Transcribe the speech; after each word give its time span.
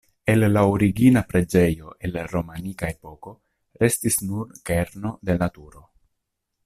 El 0.33 0.43
la 0.53 0.61
origina 0.75 1.21
preĝejo 1.33 1.91
el 2.09 2.17
romanika 2.31 2.89
epoko 2.95 3.35
restis 3.85 4.19
nur 4.31 4.49
kerno 4.71 5.13
de 5.31 5.37
la 5.43 5.51
turo. 5.59 5.85